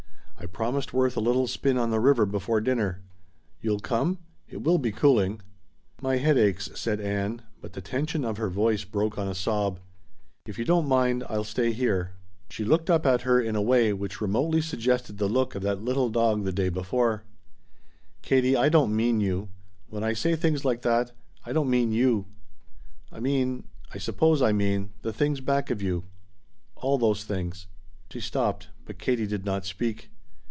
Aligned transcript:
I 0.43 0.47
promised 0.47 0.91
Worth 0.91 1.15
a 1.15 1.19
little 1.21 1.45
spin 1.45 1.77
on 1.77 1.91
the 1.91 1.99
river 1.99 2.25
before 2.25 2.61
dinner. 2.61 3.03
You'll 3.61 3.79
come? 3.79 4.17
It 4.49 4.63
will 4.63 4.79
be 4.79 4.91
cooling." 4.91 5.39
"My 6.01 6.17
head 6.17 6.35
aches," 6.35 6.71
said 6.73 6.99
Ann, 6.99 7.43
but 7.61 7.73
the 7.73 7.81
tension 7.81 8.25
of 8.25 8.37
her 8.37 8.49
voice 8.49 8.83
broke 8.83 9.19
on 9.19 9.27
a 9.27 9.35
sob. 9.35 9.79
"If 10.47 10.57
you 10.57 10.65
don't 10.65 10.87
mind 10.87 11.23
I'll 11.29 11.43
stay 11.43 11.73
here." 11.73 12.13
She 12.49 12.65
looked 12.65 12.89
up 12.89 13.05
at 13.05 13.21
her 13.21 13.39
in 13.39 13.55
a 13.55 13.61
way 13.61 13.93
which 13.93 14.19
remotely 14.19 14.61
suggested 14.61 15.19
the 15.19 15.27
look 15.29 15.53
of 15.53 15.61
that 15.61 15.83
little 15.83 16.09
dog 16.09 16.43
the 16.43 16.51
day 16.51 16.69
before, 16.69 17.23
"Katie, 18.23 18.55
I 18.57 18.67
don't 18.67 18.95
mean 18.95 19.19
you. 19.19 19.49
When 19.89 20.03
I 20.03 20.13
say 20.13 20.35
things 20.35 20.65
like 20.65 20.81
that 20.81 21.11
I 21.45 21.53
don't 21.53 21.69
mean 21.69 21.91
you. 21.91 22.25
I 23.11 23.19
mean 23.19 23.65
I 23.93 23.99
suppose 23.99 24.41
I 24.41 24.53
mean 24.53 24.89
the 25.03 25.13
things 25.13 25.39
back 25.39 25.69
of 25.69 25.83
you. 25.83 26.05
All 26.77 26.97
those 26.97 27.25
things" 27.25 27.67
She 28.11 28.19
stopped, 28.19 28.69
but 28.85 28.97
Katie 28.97 29.27
did 29.27 29.45
not 29.45 29.65
speak. 29.67 30.09